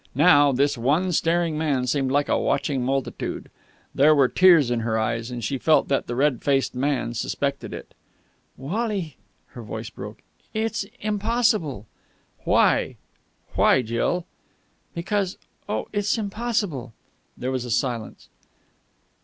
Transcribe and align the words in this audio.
Now, 0.15 0.51
this 0.51 0.79
one 0.79 1.11
staring 1.11 1.59
man 1.59 1.85
seemed 1.85 2.11
like 2.11 2.27
a 2.27 2.35
watching 2.35 2.83
multitude. 2.83 3.51
There 3.93 4.15
were 4.15 4.27
tears 4.27 4.71
in 4.71 4.79
her 4.79 4.97
eyes, 4.97 5.29
and 5.29 5.43
she 5.43 5.59
felt 5.59 5.89
that 5.89 6.07
the 6.07 6.15
red 6.15 6.41
faced 6.41 6.73
man 6.73 7.13
suspected 7.13 7.71
it. 7.71 7.93
"Wally...." 8.57 9.17
Her 9.49 9.61
voice 9.61 9.91
broke. 9.91 10.23
"It's 10.55 10.87
impossible." 11.01 11.85
"Why? 12.45 12.97
Why, 13.53 13.83
Jill?" 13.83 14.25
"Because.... 14.95 15.37
Oh, 15.69 15.87
it's 15.93 16.17
impossible!" 16.17 16.93
There 17.37 17.51
was 17.51 17.63
a 17.63 17.69
silence. 17.69 18.27